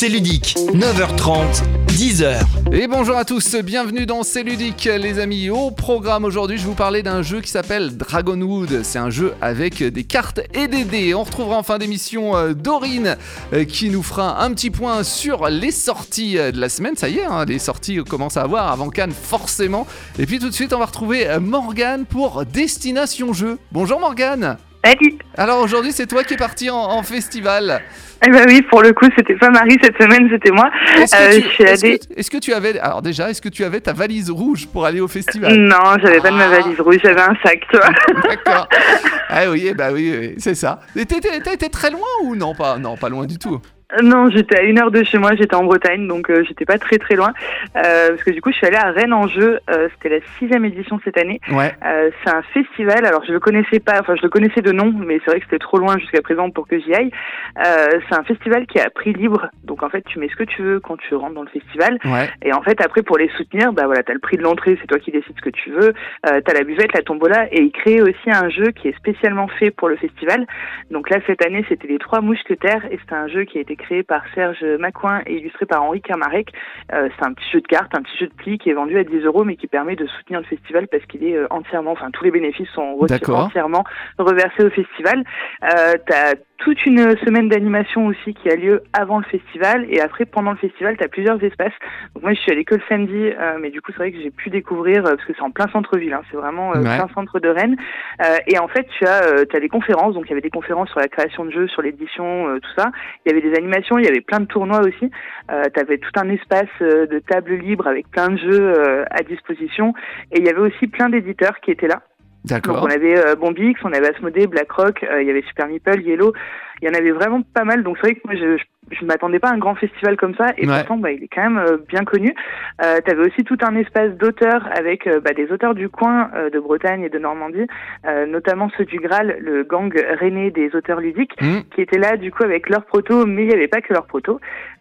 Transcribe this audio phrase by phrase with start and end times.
[0.00, 2.38] C'est ludique, 9h30, 10h.
[2.72, 5.50] Et bonjour à tous, bienvenue dans C'est ludique les amis.
[5.50, 8.82] Au programme aujourd'hui, je vous parler d'un jeu qui s'appelle Dragonwood.
[8.82, 11.12] C'est un jeu avec des cartes et des dés.
[11.12, 13.18] On retrouvera en fin d'émission euh, Dorine
[13.52, 16.96] euh, qui nous fera un petit point sur les sorties euh, de la semaine.
[16.96, 19.86] Ça y est, hein, les sorties commencent à avoir avant Cannes forcément.
[20.18, 23.58] Et puis tout de suite, on va retrouver Morgane pour Destination Jeu.
[23.70, 24.56] Bonjour Morgane.
[24.84, 27.82] Salut Alors aujourd'hui, c'est toi qui es parti en, en festival.
[28.26, 30.70] Eh ben oui, pour le coup, c'était pas Marie cette semaine, c'était moi.
[30.96, 33.48] Est-ce que, Euh, tu- est-ce allée- que- est-ce que tu avais alors déjà est-ce que
[33.50, 35.54] tu avais ta valise rouge pour aller au festival?
[35.54, 36.60] Non, j'avais pas de ma Ah.
[36.60, 37.90] valise rouge, j'avais un sac, tu vois.
[38.28, 38.68] D'accord.
[39.32, 40.80] Ah oui, eh bah oui, oui, c'est ça.
[40.94, 42.52] T'as été très loin ou non?
[42.54, 43.60] Pas Non, pas loin du tout.
[44.02, 46.78] Non, j'étais à une heure de chez moi, j'étais en Bretagne, donc euh, j'étais pas
[46.78, 47.32] très très loin.
[47.76, 49.58] Euh, parce que du coup, je suis allée à Rennes en jeu.
[49.68, 51.40] euh, c'était la sixième édition cette année.
[51.50, 51.74] Ouais.
[51.84, 53.04] Euh, c'est un festival.
[53.04, 54.00] Alors, je le connaissais pas.
[54.00, 56.50] Enfin, je le connaissais de nom, mais c'est vrai que c'était trop loin jusqu'à présent
[56.50, 57.10] pour que j'y aille.
[57.58, 59.48] Euh, c'est un festival qui est à prix libre.
[59.64, 61.98] Donc, en fait, tu mets ce que tu veux quand tu rentres dans le festival.
[62.04, 62.28] Ouais.
[62.42, 64.86] Et en fait, après, pour les soutenir, bah voilà, t'as le prix de l'entrée, c'est
[64.86, 65.92] toi qui décides ce que tu veux.
[66.28, 69.48] Euh, t'as la buvette, la tombola, et ils créent aussi un jeu qui est spécialement
[69.48, 70.46] fait pour le festival.
[70.90, 73.76] Donc là, cette année, c'était les Trois Mousquetaires, et c'est un jeu qui a été
[73.80, 76.52] créé par Serge Macouin et illustré par Henri Kermarek.
[76.92, 78.98] Euh, c'est un petit jeu de cartes, un petit jeu de pli qui est vendu
[78.98, 81.92] à 10 euros, mais qui permet de soutenir le festival parce qu'il est euh, entièrement,
[81.92, 82.96] enfin, tous les bénéfices sont
[83.28, 83.84] entièrement
[84.18, 85.24] reversés au festival.
[85.64, 89.86] Euh, t'as toute une semaine d'animation aussi qui a lieu avant le festival.
[89.90, 91.72] Et après pendant le festival tu as plusieurs espaces.
[92.14, 94.20] Donc moi je suis allée que le samedi euh, mais du coup c'est vrai que
[94.20, 96.96] j'ai pu découvrir euh, parce que c'est en plein centre-ville hein, c'est vraiment euh, Ouais.
[96.96, 97.76] plein centre de Rennes.
[98.22, 100.14] Euh, et en fait tu as euh, tu as des conférences.
[100.14, 102.70] Donc il y avait des conférences sur la création de jeux sur l'édition euh, tout
[102.76, 102.90] ça.
[103.24, 105.10] Il y avait des animations il y avait plein de tournois aussi.
[105.50, 109.04] Euh, tu avais tout un espace euh, de table libre avec plein de jeux euh,
[109.10, 109.94] à disposition.
[110.32, 112.02] Et il y avait aussi plein d'éditeurs qui étaient là
[112.44, 112.82] donc D'accord.
[112.84, 116.32] on avait euh, Bombix, on avait Asmodée, BlackRock, euh, il y avait Super Meeple, Yellow,
[116.80, 117.82] il y en avait vraiment pas mal.
[117.82, 120.34] Donc c'est vrai que moi je, je, je m'attendais pas à un grand festival comme
[120.36, 120.78] ça et Ouais.
[120.78, 122.34] pourtant bah, il est quand même euh, bien connu.
[122.82, 126.48] Euh, T'avais aussi tout un espace d'auteurs avec euh, bah, des auteurs du coin euh,
[126.48, 127.66] de Bretagne et de Normandie,
[128.06, 131.60] euh, notamment ceux du Graal, le gang rennais des auteurs ludiques, Hmm.
[131.74, 134.06] qui étaient là du coup avec leur proto, mais il n'y avait pas que leur
[134.06, 134.40] proto.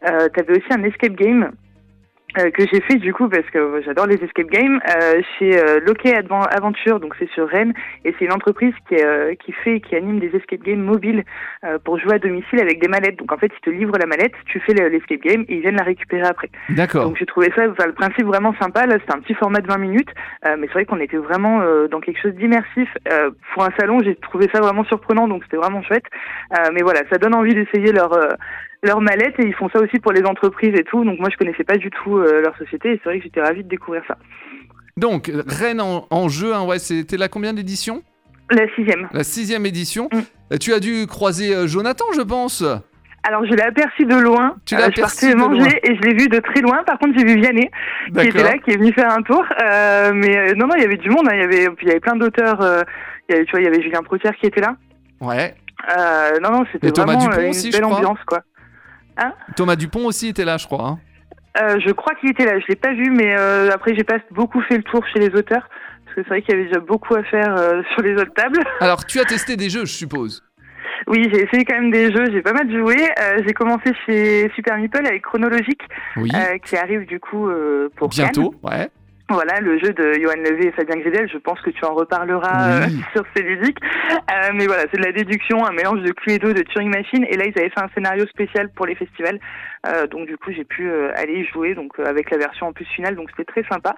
[0.10, 1.52] Euh, T'avais aussi un escape game.
[2.38, 5.80] Euh, que j'ai fait du coup parce que j'adore les escape games euh, chez euh,
[5.80, 7.74] Advan- Aventure donc c'est sur Rennes
[8.06, 11.24] et c'est une entreprise qui euh, qui fait qui anime des escape games mobiles
[11.64, 13.18] euh, pour jouer à domicile avec des mallettes.
[13.18, 15.62] Donc en fait ils te livrent la mallette tu fais le- l'escape game et ils
[15.62, 16.50] viennent la récupérer après.
[16.70, 17.06] D'accord.
[17.06, 18.86] donc j'ai trouvé ça enfin, le principe vraiment sympa.
[18.86, 20.10] Là c'était un petit format de 20 minutes
[20.46, 22.90] euh, mais c'est vrai qu'on était vraiment euh, dans quelque chose d'immersif.
[23.12, 26.06] Euh, pour un salon j'ai trouvé ça vraiment surprenant donc c'était vraiment chouette.
[26.58, 28.28] Euh, mais voilà ça donne envie d'essayer leur euh,
[28.84, 31.38] leur mallette et ils font ça aussi pour les entreprises et tout donc moi je
[31.38, 34.02] connaissais pas du tout euh, leur société et c'est vrai que j'étais ravie de découvrir
[34.08, 34.16] ça
[34.98, 38.04] Donc Rennes en, en jeu, hein, ouais, c'était la combien d'édition?
[38.52, 40.10] La sixième La sixième édition.
[40.12, 40.18] Mm.
[40.54, 42.64] Euh, Tu as dû croiser euh, Jonathan, je pense.
[43.24, 45.70] alors je l'ai aperçu de loin Tu l'as Euh, je partais de manger loin.
[45.84, 47.70] et je l'ai vu de très loin par contre j'ai vu Vianney
[48.18, 49.44] qui était là, qui est venu faire un tour.
[49.62, 51.28] Euh, mais euh, non, non, il y avait du monde.
[51.30, 51.36] hein.
[51.36, 52.58] Il y avait, il y avait plein d'auteurs.
[53.28, 54.76] il y avait, tu vois, il y avait Julien Protière qui était là.
[55.22, 55.54] Ouais.
[56.42, 58.40] Non, non, c'était vraiment Dupont une belle ambiance, quoi.
[59.56, 60.86] Thomas Dupont aussi était là, je crois.
[60.88, 61.00] hein.
[61.62, 62.60] Euh, je crois qu'il était là.
[62.60, 65.30] Je l'ai pas vu, mais euh, après, j'ai pas beaucoup fait le tour chez les
[65.38, 65.68] auteurs
[66.06, 68.34] parce que c'est vrai qu'il y avait déjà beaucoup à faire euh, sur les autres
[68.34, 68.60] tables.
[68.80, 70.44] Alors, tu as testé des jeux, je suppose.
[71.08, 72.26] Oui, j'ai essayé quand même des jeux.
[72.32, 72.96] J'ai pas mal joué.
[73.20, 75.82] Euh, j'ai commencé chez Super Meeple avec Chronologique,
[76.18, 76.30] Oui.
[76.36, 78.30] euh, qui arrive du coup euh, pour Cannes.
[78.34, 78.90] Bientôt, ouais.
[79.30, 82.88] Voilà, le jeu de Johan Levé et Fabien Gridel, je pense que tu en reparleras
[82.88, 82.96] Oui.
[82.98, 83.78] euh, sur ces ludiques.
[84.12, 87.26] Euh, mais voilà, c'est de la déduction, un mélange de Cluedo, de Turing Machine.
[87.30, 89.40] Et là, ils avaient fait un scénario spécial pour les festivals.
[89.88, 92.68] Euh, donc du coup, j'ai pu euh, aller y jouer donc euh, avec la version
[92.68, 93.16] en plus finale.
[93.16, 93.96] Donc c'était très sympa.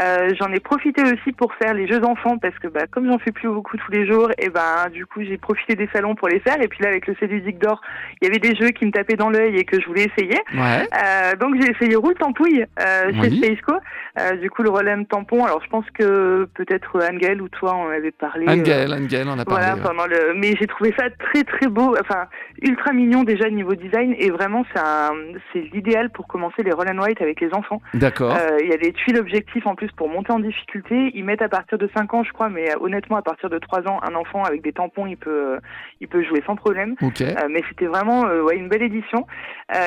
[0.00, 3.18] Euh, j'en ai profité aussi pour faire les jeux d'enfants parce que bah, comme j'en
[3.18, 6.28] fais plus beaucoup tous les jours, et ben du coup, j'ai profité des salons pour
[6.28, 6.60] les faire.
[6.60, 7.80] Et puis là, avec le C ludique d'or,
[8.20, 10.38] il y avait des jeux qui me tapaient dans l'œil et que je voulais essayer.
[10.54, 10.88] Ouais.
[11.02, 13.38] Euh, donc j'ai essayé Roule Tampouille euh, chez Oui.
[13.38, 13.74] Spaceco.
[14.20, 15.44] Euh, du coup le Roland Tampon.
[15.44, 18.46] Alors je pense que peut-être Angel ou toi on avait parlé.
[18.48, 19.66] Angel, Angel, on a parlé.
[19.66, 19.82] voilà, ouais.
[19.82, 20.34] pendant le.
[20.36, 22.26] Mais j'ai trouvé ça très très beau, enfin
[22.62, 25.13] ultra mignon déjà niveau design et vraiment c'est un...
[25.52, 27.80] c'est l'idéal pour commencer les Roll and White avec les enfants.
[27.94, 28.34] D'accord.
[28.34, 31.10] Euh, Il y a des tuiles objectifs en plus pour monter en difficulté.
[31.14, 33.58] Ils mettent à partir de 5 ans je crois, mais euh, honnêtement à partir de
[33.58, 35.58] 3 ans un enfant avec des tampons il peut euh,
[36.00, 36.94] il peut jouer sans problème.
[37.02, 37.20] Ok.
[37.20, 39.26] Euh, mais c'était vraiment ouais, une belle édition.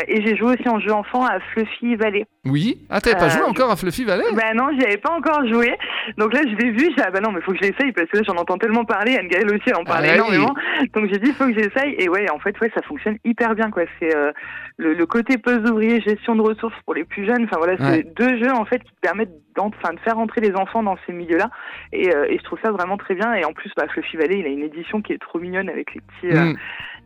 [0.08, 2.26] Et j'ai joué aussi en jeu enfant à Fluffy Valley.
[2.46, 2.80] Oui.
[2.90, 4.26] Ah, t'avais pas joué encore à Fluffy Valley?
[4.34, 5.78] Bah non, j'y avais pas encore joué.
[6.18, 7.92] Donc là, je l'ai vu, j'ai dit, ah bah non, mais faut que je l'essaye
[7.92, 9.18] parce que là, j'en entends tellement parler.
[9.18, 10.36] Anne-Gaëlle aussi elle en parlait Ah oui.
[10.36, 10.54] énormément.
[10.94, 11.96] Donc j'ai dit, faut que j'essaye.
[12.00, 13.84] Et ouais, en fait, ouais, ça fonctionne hyper bien, quoi.
[14.00, 14.32] C'est euh,
[14.78, 17.44] le, le côté poste d'ouvrier, gestion de ressources pour les plus jeunes.
[17.46, 18.08] Enfin voilà, c'est Ouais.
[18.16, 21.12] deux jeux, en fait, qui permettent d'en- enfin, de faire entrer les enfants dans ces
[21.12, 21.50] milieux-là.
[21.92, 23.34] Et, euh, et je trouve ça vraiment très bien.
[23.34, 25.94] Et en plus, bah, Fluffy Valley, il a une édition qui est trop mignonne avec
[25.94, 26.58] les petits, euh, Mm.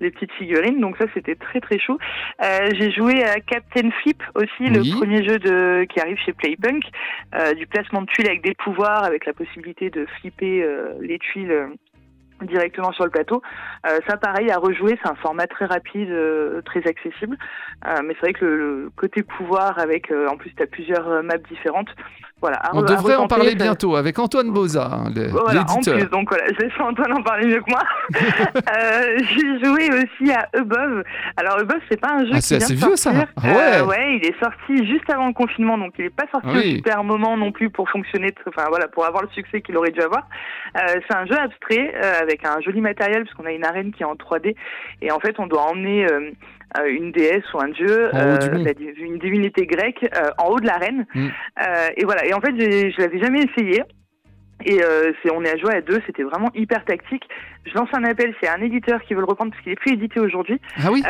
[0.01, 0.79] les petites figurines.
[0.79, 1.97] Donc ça, c'était très très chaud.
[2.43, 6.83] Euh, j'ai joué à Captain Flip aussi, le premier jeu de qui arrive chez Playpunk,
[7.57, 10.65] du placement de tuiles avec des pouvoirs, avec la possibilité de flipper
[10.99, 11.69] les tuiles
[12.45, 13.41] directement sur le plateau.
[13.87, 17.37] Euh, ça, pareil, à rejouer, c'est un format très rapide, euh, très accessible.
[17.87, 21.37] Euh, mais c'est vrai que le, côté pouvoir, avec en plus, tu as plusieurs maps
[21.37, 21.89] différentes.
[22.41, 26.45] Voilà, On devrait en parler bientôt avec Antoine Boza, hein, voilà, en plus, donc voilà,
[26.47, 27.83] je laisse Antoine en parler mieux que moi.
[29.19, 31.03] J'ai joué aussi à Above.
[31.37, 33.11] Alors Above, c'est pas un jeu ah, c'est assez vieux ça.
[33.37, 33.81] Ah ouais.
[33.81, 37.03] ouais, il est sorti juste avant le confinement, donc il est pas sorti au super
[37.03, 40.27] moment non plus pour fonctionner, enfin voilà, pour avoir le succès qu'il aurait dû avoir.
[40.75, 44.03] c'est un jeu abstrait avec avec un joli matériel parce qu'on a une arène qui
[44.03, 44.55] est en 3D
[45.01, 46.07] et en fait on doit emmener
[46.77, 48.37] euh, euh, une déesse ou un dieu, euh,
[48.97, 50.05] une divinité grecque
[50.37, 51.05] en haut de l'arène.
[51.13, 51.27] Mm.
[51.97, 52.25] et voilà.
[52.25, 53.83] Et en fait, je l'avais jamais essayé.
[54.63, 54.79] Et
[55.23, 57.23] c'est, on est à jouer à deux, c'était vraiment hyper tactique.
[57.65, 59.93] Je lance un appel, c'est un éditeur qui veut le reprendre parce qu'il est plus
[59.93, 60.61] édité aujourd'hui.
[60.77, 61.01] Ah oui.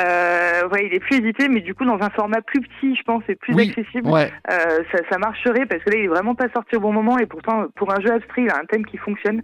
[0.71, 3.23] ouais, il est plus édité, mais du coup dans un format plus petit, je pense,
[3.27, 4.09] et plus accessible.
[4.47, 7.25] ça, ça marcherait parce que là, il est vraiment pas sorti au bon moment et
[7.25, 9.41] pourtant pour un jeu abstrait, il a un thème qui fonctionne.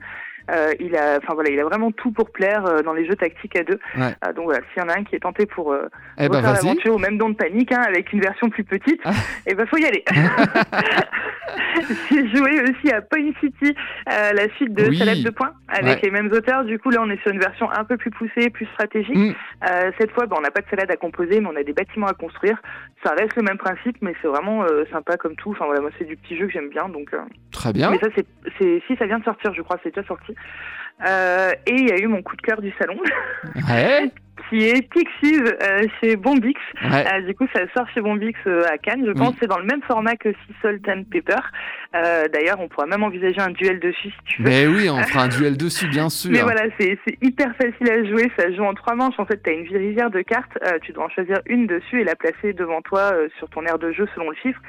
[0.50, 3.16] Euh, il a, enfin voilà, il a vraiment tout pour plaire euh, dans les jeux
[3.16, 3.80] tactiques à deux.
[3.98, 5.76] Euh, donc voilà, s'il y en a un qui est tenté pour
[6.18, 9.12] eh ben, l'aventure ou même Don de panique hein, avec une version plus petite, ah.
[9.46, 10.04] et eh ben faut y aller.
[12.12, 13.76] J'ai joué aussi à Point City,
[14.08, 16.66] la suite de Salade de points avec les mêmes auteurs.
[16.66, 19.16] Du coup là, on est sur une version un peu plus poussée, plus stratégique.
[19.16, 19.34] Mm.
[20.00, 22.14] cette fois, on n'a pas de salade à composer, mais on a des bâtiments à
[22.14, 22.62] construire.
[23.04, 25.52] Ça reste le même principe, mais c'est vraiment sympa comme tout.
[25.52, 27.12] Enfin voilà, moi c'est du petit jeu que j'aime bien, donc.
[27.52, 27.92] Très bien.
[27.92, 28.08] Mais ça
[28.58, 30.36] c'est, si ça vient de sortir, je crois, c'est déjà sorti.
[31.06, 32.98] Euh, et il y a eu mon coup de cœur du salon.
[34.50, 36.58] qui est Pixies euh, chez Bombix.
[36.86, 38.40] Euh, du coup, ça sort chez Bombix
[38.72, 39.04] à Cannes.
[39.06, 41.42] Je pense que c'est dans le même format que Sea Salt and Pepper.
[41.94, 44.50] D'ailleurs, on pourra même envisager un duel dessus si tu veux.
[44.50, 46.32] Mais oui, on fera un duel dessus, bien sûr.
[46.32, 48.32] Mais voilà, c'est hyper facile à jouer.
[48.38, 49.20] Ça joue en trois manches.
[49.20, 50.58] En fait, tu as une rivière de cartes.
[50.84, 53.92] tu dois en choisir une dessus et la placer devant toi sur ton aire de
[53.92, 54.62] jeu selon le chiffre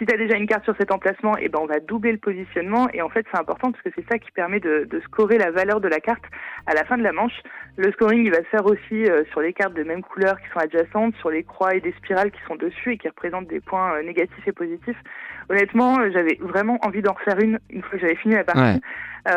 [0.00, 2.12] si tu as déjà une carte sur cet emplacement, et eh ben on va doubler
[2.12, 2.88] le positionnement.
[2.94, 5.50] Et en fait, c'est important parce que c'est ça qui permet de, de, scorer la
[5.50, 6.24] valeur de la carte
[6.66, 7.38] à la fin de la manche.
[7.76, 10.48] Le scoring, il va se faire aussi euh, sur les cartes de même couleur qui
[10.54, 13.60] sont adjacentes, sur les croix et des spirales qui sont dessus et qui représentent des
[13.60, 14.96] points euh, négatifs et positifs.
[15.50, 18.80] Honnêtement, euh, j'avais vraiment envie d'en refaire une une fois que j'avais fini la partie.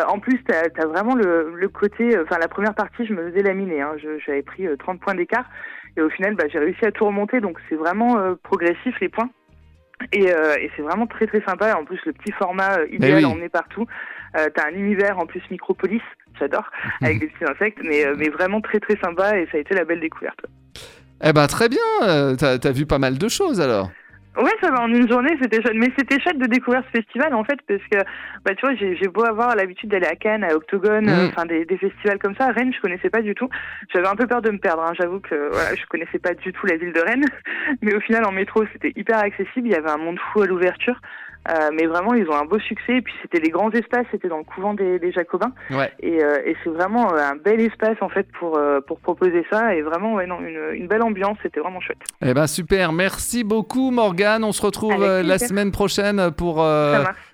[0.07, 2.17] en plus, tu as, vraiment le, le côté...
[2.19, 3.81] Enfin, la première partie, je me faisais laminer.
[3.81, 3.95] Hein.
[4.25, 5.49] J'avais pris 30 points d'écart.
[5.97, 7.41] Et au final, bah, j'ai réussi à tout remonter.
[7.41, 9.29] Donc, c'est vraiment progressif, les points.
[10.15, 11.69] Euh, et, c'est vraiment très très sympa.
[11.69, 13.85] Et en plus, le petit format euh, idéal emmené partout.
[14.37, 16.01] Euh, T'as un univers en plus micropolis,
[16.39, 16.69] j'adore,
[17.01, 19.85] avec des petits insectes, mais, mais vraiment très très sympa et ça a été la
[19.85, 20.39] belle découverte.
[21.23, 23.91] Eh ben très bien, t'as as vu pas mal de choses alors.
[24.35, 25.75] Ouais, ça va en une journée, c'était chouette.
[25.75, 27.97] Mais c'était chouette de découvrir ce festival en fait, parce que
[28.43, 31.29] bah tu vois, j'ai beau avoir l'habitude d'aller à Cannes, à Octogone, mm.
[31.29, 32.51] enfin des, des, festivals comme ça.
[32.51, 33.47] Rennes, je connaissais pas du tout.
[33.93, 34.83] J'avais un peu peur de me perdre.
[34.83, 34.93] Hein.
[34.99, 37.25] J'avoue que voilà, je connaissais pas du tout la ville de Rennes,
[37.81, 39.67] mais au final en métro, c'était hyper accessible.
[39.67, 40.99] Il y avait un monde fou à l'ouverture.
[41.49, 42.97] Euh, mais vraiment, ils ont un beau succès.
[42.97, 45.51] Et puis, c'était les grands espaces, c'était dans le couvent des, des Jacobins.
[45.71, 45.91] Ouais.
[45.99, 49.75] Et, euh, et c'est vraiment euh, un bel espace, en fait, pour, pour proposer ça.
[49.75, 51.37] Et vraiment, ouais, non, une, une belle ambiance.
[51.43, 51.97] C'était vraiment chouette.
[52.25, 52.93] Eh ben, super.
[52.93, 54.43] Merci beaucoup, Morgane.
[54.43, 56.65] On se retrouve la semaine prochaine pour,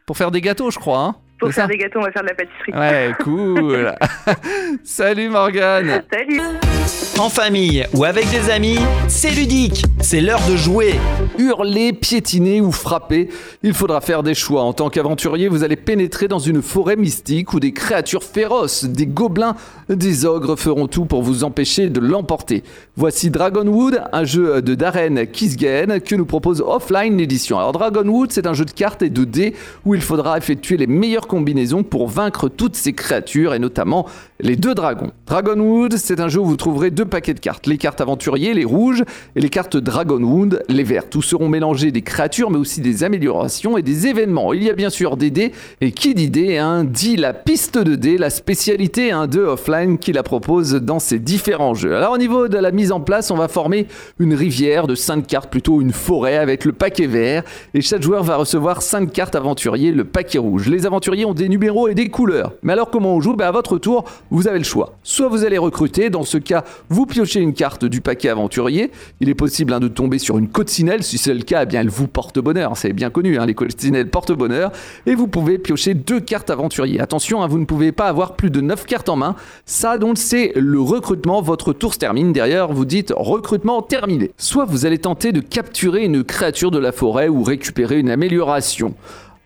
[0.06, 1.00] pour faire des gâteaux, je crois.
[1.00, 2.74] Hein pour faire des gâteaux, on va faire de la pâtisserie.
[2.74, 3.96] Ouais, cool.
[4.84, 6.04] Salut Morgane.
[6.12, 7.09] Salut.
[7.20, 8.78] En famille ou avec des amis,
[9.10, 9.84] c'est ludique.
[10.00, 10.94] C'est l'heure de jouer.
[11.38, 13.28] Hurler, piétiner ou frapper,
[13.62, 14.64] il faudra faire des choix.
[14.64, 19.06] En tant qu'aventurier, vous allez pénétrer dans une forêt mystique où des créatures féroces, des
[19.06, 19.56] gobelins,
[19.90, 22.64] des ogres feront tout pour vous empêcher de l'emporter.
[22.96, 27.60] Voici Dragonwood, un jeu de Darren Kisgen que nous propose Offline l'édition.
[27.60, 29.56] Alors Dragonwood, c'est un jeu de cartes et de dés
[29.86, 34.08] où il faudra effectuer les meilleures combinaisons pour vaincre toutes ces créatures et notamment
[34.40, 35.12] les deux dragons.
[35.28, 37.68] Dragonwood, c'est un jeu où vous trouverez deux paquets de cartes.
[37.68, 39.04] Les cartes aventuriers, les rouges,
[39.36, 41.10] et les cartes Dragonwood, les verts.
[41.10, 44.54] Tous seront mélangés des créatures, mais aussi des améliorations et des événements.
[44.54, 45.52] Il y a bien sûr des dés,
[45.82, 49.98] et qui dit dés, hein, dit la piste de dés, la spécialité hein, de Offline
[49.98, 51.96] qui la propose dans ses différents jeux.
[51.96, 53.88] Alors au niveau de la mise en place, on va former
[54.20, 58.24] une rivière de 5 cartes, plutôt une forêt avec le paquet vert, et chaque joueur
[58.24, 60.68] va recevoir 5 cartes aventuriers, le paquet rouge.
[60.70, 62.54] Les aventuriers ont des numéros et des couleurs.
[62.62, 63.36] Mais alors comment on joue?
[63.36, 64.96] Ben, À votre tour, vous avez le choix.
[65.04, 68.92] Soit vous allez recruter, dans ce cas, vous piochez une carte du paquet aventurier.
[69.20, 71.04] Il est possible hein, de tomber sur une coccinelle.
[71.04, 72.76] Si c'est le cas, eh bien elle vous porte bonheur.
[72.76, 74.72] C'est bien connu, hein, les coccinelles portent bonheur.
[75.06, 77.00] Et vous pouvez piocher deux cartes aventuriers.
[77.00, 79.36] Attention, hein, vous ne pouvez pas avoir plus de 9 cartes en main.
[79.66, 81.42] Ça, donc, c'est le recrutement.
[81.42, 82.34] Votre tour se termine.
[82.34, 84.32] Derrière, vous dites recrutement terminé.
[84.38, 88.94] Soit vous allez tenter de capturer une créature de la forêt ou récupérer une amélioration.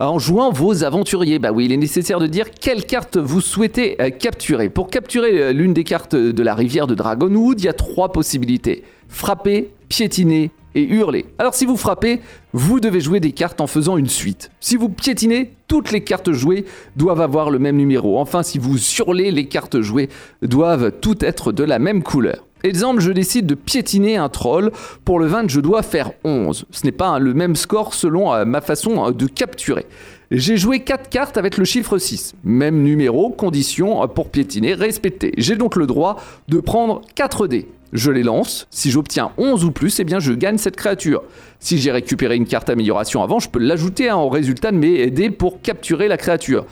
[0.07, 1.39] En jouant vos aventuriers.
[1.39, 4.69] Bah oui, il est nécessaire de dire quelle carte vous souhaitez euh, capturer.
[4.69, 8.12] Pour capturer euh, l'une des cartes de la rivière de Dragonwood, il y a trois
[8.12, 8.83] possibilités.
[9.07, 11.25] Frapper, piétiner et hurler.
[11.38, 12.22] Alors si vous frappez,
[12.53, 14.50] vous devez jouer des cartes en faisant une suite.
[14.60, 18.19] Si vous piétinez, toutes les cartes jouées doivent avoir le même numéro.
[18.19, 20.10] Enfin, si vous hurlez, les cartes jouées
[20.41, 22.45] doivent toutes être de la même couleur.
[22.65, 24.72] Exemple, je décide de piétiner un troll.
[25.03, 26.63] Pour le 20, je dois faire 11.
[26.72, 29.86] Ce n'est pas le même score selon euh, ma façon euh, de capturer.
[30.32, 32.36] J'ai joué 4 cartes avec le chiffre 6.
[32.46, 35.34] Même numéro, condition euh, pour piétiner, respecté.
[35.38, 38.67] J'ai donc le droit de prendre 4 dés je les lance.
[38.72, 41.22] Si j'obtiens 11 ou plus, eh bien je gagne cette créature.
[41.60, 45.12] Si j'ai récupéré une carte amélioration avant, je peux l'ajouter hein, au résultat de mes
[45.12, 46.65] dés pour capturer la créature.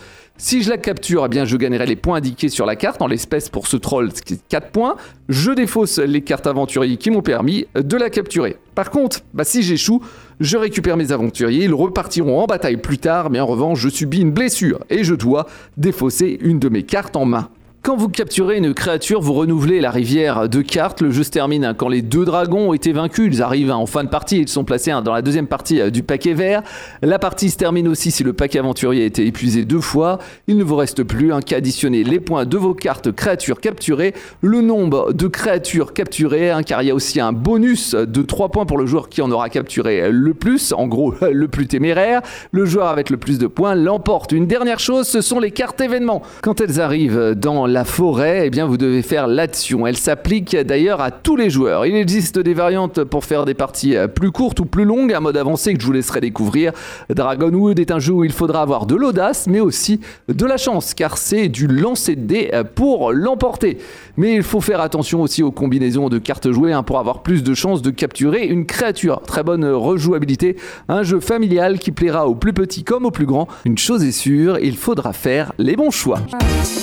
[0.43, 3.05] Si je la capture, eh bien je gagnerai les points indiqués sur la carte, en
[3.05, 4.95] l'espèce pour ce troll, qui est 4 points.
[5.29, 8.57] Je défausse les cartes aventuriers qui m'ont permis de la capturer.
[8.73, 10.01] Par contre, bah, si j'échoue,
[10.39, 14.21] je récupère mes aventuriers, ils repartiront en bataille plus tard, mais en revanche, je subis
[14.21, 15.45] une blessure et je dois
[15.77, 17.49] défausser une de mes cartes en main.
[17.83, 21.01] Quand vous capturez une créature, vous renouvelez la rivière de cartes.
[21.01, 21.73] Le jeu se termine hein.
[21.73, 23.33] quand les deux dragons ont été vaincus.
[23.33, 24.37] Ils arrivent hein, en fin de partie.
[24.37, 26.61] Ils sont placés hein, dans la deuxième partie euh, du paquet vert.
[27.01, 30.19] La partie se termine aussi si le paquet aventurier a été épuisé deux fois.
[30.45, 34.61] Il ne vous reste plus qu'à additionner les points de vos cartes créatures capturées, le
[34.61, 38.77] nombre de créatures capturées, car il y a aussi un bonus de 3 points pour
[38.77, 42.21] le joueur qui en aura capturé le plus, en gros le plus téméraire.
[42.51, 44.33] Le joueur avec le plus de points l'emporte.
[44.33, 46.21] Une dernière chose, ce sont les cartes événements.
[46.43, 49.87] Quand elles arrivent dans la forêt, eh bien vous devez faire l'action.
[49.87, 51.85] Elle s'applique d'ailleurs à tous les joueurs.
[51.85, 55.19] Il existe des variantes pour faire des parties euh, plus courtes ou plus longues, un
[55.19, 56.73] mode avancé que je vous laisserai découvrir.
[57.09, 60.93] Dragonwood est un jeu où il faudra avoir de l'audace, mais aussi de la chance,
[60.93, 63.77] car c'est du lancer de dés euh, pour l'emporter.
[64.17, 67.43] Mais il faut faire attention aussi aux combinaisons de cartes jouées hein, pour avoir plus
[67.43, 69.21] de chances de capturer une créature.
[69.25, 70.57] Très bonne rejouabilité,
[70.89, 73.47] un jeu familial qui plaira aux plus petits comme aux plus grands.
[73.65, 76.19] Une chose est sûre, il faudra faire les bons choix.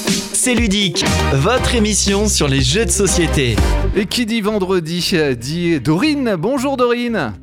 [0.09, 3.57] C'est ludique, votre émission sur les jeux de société.
[3.95, 6.37] Et qui dit vendredi euh, dit Dorine.
[6.39, 7.35] Bonjour Dorine.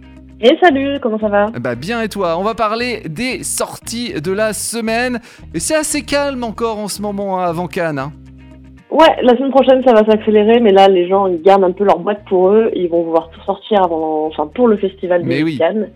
[0.42, 1.46] Et salut, comment ça va?
[1.60, 2.38] Bah bien et toi?
[2.40, 5.20] On va parler des sorties de la semaine.
[5.54, 8.00] Et c'est assez calme encore en ce moment hein, avant Cannes.
[8.00, 8.14] Hein.
[8.90, 11.84] Ouais, la semaine prochaine ça va s'accélérer, mais là les gens ils gardent un peu
[11.84, 12.72] leur boîte pour eux.
[12.76, 15.90] Ils vont pouvoir tout sortir avant, enfin pour le festival de Cannes.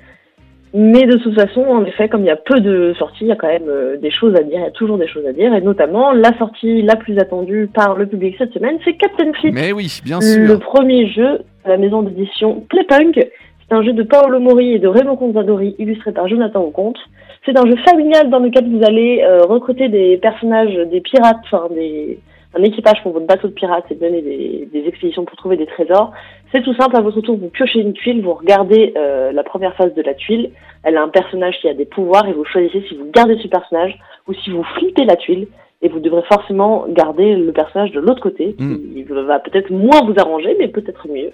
[0.73, 3.31] Mais de toute façon, en effet, comme il y a peu de sorties, il y
[3.31, 5.33] a quand même euh, des choses à dire, il y a toujours des choses à
[5.33, 9.33] dire, et notamment la sortie la plus attendue par le public cette semaine, c'est Captain
[9.33, 9.53] Flip.
[9.53, 10.47] Mais oui, bien sûr.
[10.47, 13.19] Le premier jeu de la maison d'édition Playpunk.
[13.67, 16.97] C'est un jeu de Paolo Mori et de Raymond Conzadori, illustré par Jonathan Oconte.
[17.45, 21.67] C'est un jeu familial dans lequel vous allez euh, recruter des personnages, des pirates, enfin
[21.73, 22.19] des,
[22.55, 25.67] un équipage pour votre bateau de pirates et mener des, des, expéditions pour trouver des
[25.67, 26.11] trésors.
[26.51, 29.75] C'est tout simple, à votre tour, vous piochez une tuile, vous regardez euh, la première
[29.75, 30.51] phase de la tuile,
[30.83, 33.47] elle a un personnage qui a des pouvoirs et vous choisissez si vous gardez ce
[33.47, 35.47] personnage ou si vous flippez la tuile
[35.81, 39.25] et vous devrez forcément garder le personnage de l'autre côté, qui mm.
[39.25, 41.31] va peut-être moins vous arranger, mais peut-être mieux.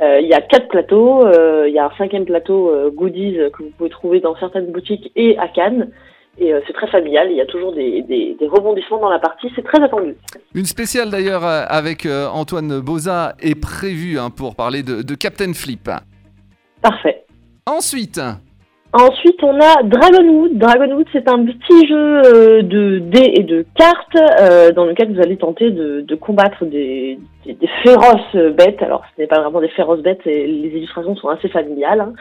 [0.00, 3.38] Euh, il y a quatre plateaux, euh, il y a un cinquième plateau euh, goodies
[3.52, 5.90] que vous pouvez trouver dans certaines boutiques et à Cannes.
[6.38, 9.48] Et c'est très familial, il y a toujours des, des, des rebondissements dans la partie,
[9.54, 10.16] c'est très attendu.
[10.54, 15.90] Une spéciale d'ailleurs avec Antoine Boza est prévue hein, pour parler de, de Captain Flip.
[16.80, 17.24] Parfait.
[17.66, 18.18] Ensuite,
[18.94, 20.58] Ensuite, on a Dragonwood.
[20.58, 25.20] Dragonwood, c'est un petit jeu euh, de dés et de cartes euh, dans lequel vous
[25.22, 28.82] allez tenter de, de combattre des, des, des, féroces bêtes.
[28.82, 32.00] Alors, ce n'est pas vraiment des féroces bêtes, et les illustrations sont assez familiales.
[32.00, 32.12] Hein.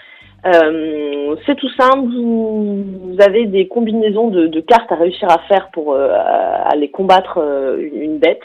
[0.46, 5.70] Euh, c'est tout simple, vous, avez des combinaisons de, de, cartes à réussir à faire
[5.72, 6.10] pour euh,
[6.66, 7.38] aller combattre
[7.80, 8.42] une, une, bête.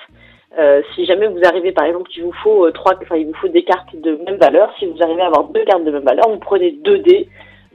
[0.95, 3.65] si jamais vous arrivez, par exemple, qu'il vous faut trois, enfin, il vous faut des
[3.65, 4.75] cartes de même valeur.
[4.79, 7.29] Si vous arrivez à avoir deux cartes de même valeur, vous prenez deux dés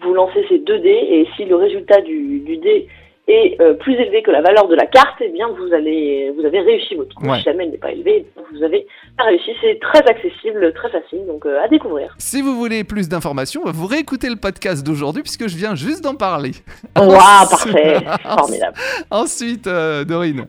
[0.03, 2.87] vous lancez ces deux dés et si le résultat du, du dé
[3.27, 6.45] est euh, plus élevé que la valeur de la carte, eh bien vous allez vous
[6.45, 7.35] avez réussi votre tour.
[7.35, 8.85] Si jamais elle n'est pas élevée, vous avez
[9.19, 9.51] réussi.
[9.61, 12.13] C'est très accessible, très facile, donc euh, à découvrir.
[12.17, 16.15] Si vous voulez plus d'informations, vous réécoutez le podcast d'aujourd'hui puisque je viens juste d'en
[16.15, 16.51] parler.
[16.97, 18.77] Waouh, parfait, formidable.
[19.09, 20.45] Ensuite, euh, Dorine.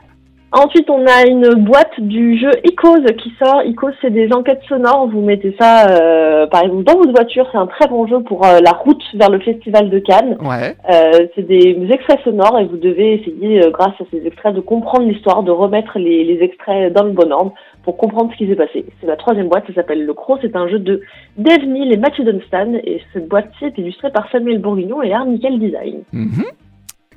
[0.53, 3.63] Ensuite, on a une boîte du jeu Icos qui sort.
[3.65, 5.09] Icos, c'est des enquêtes sonores.
[5.09, 7.49] Vous mettez ça, euh, par exemple, dans votre voiture.
[7.51, 10.37] C'est un très bon jeu pour euh, la route vers le festival de Cannes.
[10.41, 10.77] Ouais.
[10.91, 15.09] Euh, c'est des extraits sonores et vous devez essayer, grâce à ces extraits, de comprendre
[15.09, 18.55] l'histoire, de remettre les, les, extraits dans le bon ordre pour comprendre ce qui s'est
[18.55, 18.85] passé.
[19.01, 19.65] C'est la troisième boîte.
[19.69, 20.41] Ça s'appelle Le Croc.
[20.43, 21.01] C'est un jeu de
[21.39, 22.75] Dave Neal et Matthew Dunstan.
[22.85, 26.03] Et cette boîte-ci est illustrée par Samuel Bourguignon et Armichael Design.
[26.13, 26.43] Mm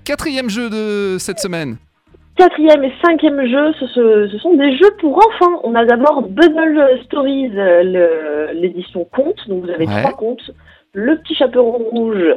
[0.06, 1.78] Quatrième jeu de cette semaine.
[2.36, 3.88] Quatrième et cinquième jeu, ce,
[4.28, 5.62] ce, sont des jeux pour enfants.
[5.64, 7.52] On a d'abord Bubble Stories,
[8.54, 9.48] l'édition conte.
[9.48, 10.52] Donc vous avez trois contes.
[10.92, 12.36] Le petit chaperon rouge,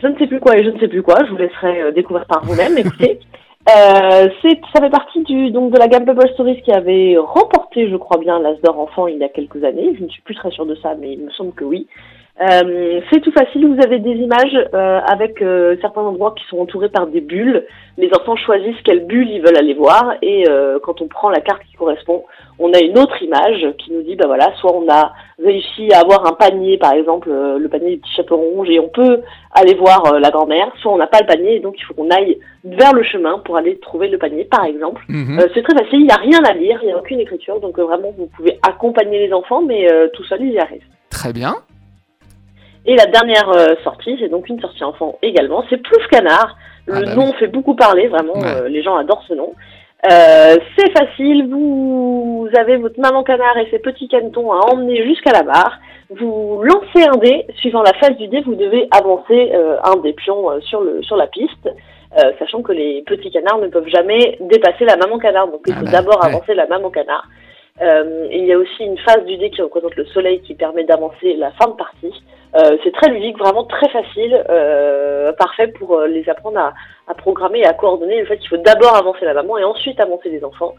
[0.00, 1.16] je ne sais plus quoi et je ne sais plus quoi.
[1.24, 2.78] Je vous laisserai euh, découvrir par vous-même.
[2.78, 3.18] Écoutez,
[3.68, 7.90] euh, c'est, ça fait partie du donc de la gamme Bubble Stories qui avait remporté,
[7.90, 9.94] je crois bien, l'As d'or enfant il y a quelques années.
[9.98, 11.86] Je ne suis plus très sûre de ça, mais il me semble que oui.
[12.40, 16.58] Euh, c'est tout facile, vous avez des images euh, avec euh, certains endroits qui sont
[16.58, 17.66] entourés par des bulles.
[17.96, 21.40] Les enfants choisissent quelle bulle ils veulent aller voir et euh, quand on prend la
[21.40, 22.24] carte qui correspond,
[22.60, 26.00] on a une autre image qui nous dit, bah voilà, soit on a réussi à
[26.00, 29.20] avoir un panier, par exemple euh, le panier du petit chaperon rouge et on peut
[29.52, 31.94] aller voir euh, la grand-mère, soit on n'a pas le panier et donc il faut
[31.94, 35.02] qu'on aille vers le chemin pour aller trouver le panier, par exemple.
[35.10, 37.60] Euh, c'est très facile, il n'y a rien à lire, il n'y a aucune écriture,
[37.60, 40.86] donc vraiment vous pouvez accompagner les enfants, mais euh, tout seul ils y arrivent.
[41.10, 41.56] Très bien.
[42.88, 46.56] Et la dernière euh, sortie, c'est donc une sortie enfant également, c'est Plouf Canard.
[46.86, 48.62] Le Ah bah nom fait beaucoup parler, vraiment, Ouais.
[48.62, 49.52] euh, les gens adorent ce nom.
[50.10, 55.32] Euh, c'est facile, vous avez votre maman canard et ses petits canetons à emmener jusqu'à
[55.32, 55.78] la barre.
[56.08, 60.14] Vous lancez un dé, suivant la phase du dé, vous devez avancer euh, un des
[60.14, 61.68] pions sur, le, sur la piste,
[62.18, 65.74] euh, sachant que les petits canards ne peuvent jamais dépasser la maman canard, donc il
[65.76, 66.28] Ah faut bah, d'abord ouais.
[66.30, 67.26] avancer la maman canard.
[67.80, 70.84] Euh, il y a aussi une phase du dé qui représente le soleil qui permet
[70.84, 72.12] d'avancer la fin de partie.
[72.56, 76.72] Euh, c'est très ludique, vraiment très facile, euh, parfait pour euh, les apprendre à,
[77.06, 80.00] à programmer et à coordonner le fait qu'il faut d'abord avancer la maman et ensuite
[80.00, 80.74] avancer les enfants.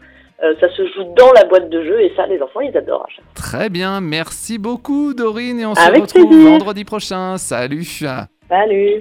[0.58, 3.06] Ça se joue dans la boîte de jeu et ça, les enfants, ils adorent.
[3.34, 4.00] Très bien.
[4.00, 5.60] Merci beaucoup, Dorine.
[5.60, 6.50] Et on Avec se retrouve plaisir.
[6.52, 7.36] vendredi prochain.
[7.36, 7.84] Salut.
[8.48, 9.00] Salut